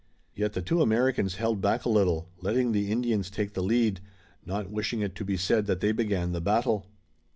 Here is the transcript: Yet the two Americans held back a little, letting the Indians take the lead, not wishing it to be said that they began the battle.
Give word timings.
Yet 0.33 0.53
the 0.53 0.63
two 0.63 0.81
Americans 0.81 1.35
held 1.35 1.61
back 1.61 1.85
a 1.85 1.89
little, 1.89 2.27
letting 2.41 2.71
the 2.71 2.91
Indians 2.91 3.29
take 3.29 3.53
the 3.53 3.61
lead, 3.61 3.99
not 4.43 4.71
wishing 4.71 5.01
it 5.01 5.13
to 5.13 5.23
be 5.23 5.37
said 5.37 5.67
that 5.67 5.79
they 5.79 5.91
began 5.91 6.31
the 6.31 6.41
battle. 6.41 6.87